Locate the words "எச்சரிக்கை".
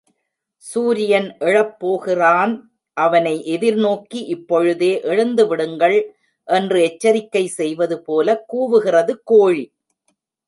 6.81-7.47